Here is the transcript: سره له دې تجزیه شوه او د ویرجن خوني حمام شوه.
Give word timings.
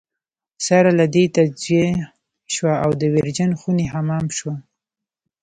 سره 0.67 0.89
له 0.99 1.05
دې 1.15 1.25
تجزیه 1.35 1.87
شوه 2.53 2.75
او 2.83 2.91
د 3.01 3.03
ویرجن 3.13 3.51
خوني 3.59 3.85
حمام 3.93 4.25
شوه. 4.37 4.55